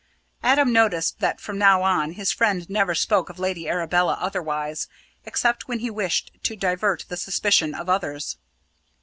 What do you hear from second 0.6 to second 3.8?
noticed that from now on, his friend never spoke of Lady